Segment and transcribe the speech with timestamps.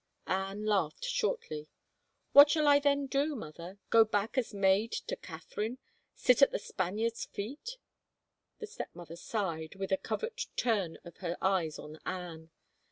[0.21, 1.67] *' Anne laughed shortly."
[2.33, 3.77] What shall I then do, mother?
[3.91, 5.77] Go back as maid to Catherine?
[6.15, 7.77] Sit at the Spaniard's feet?"
[8.59, 12.49] The stepmother sighed, with a covert turn of her eyes on Anne.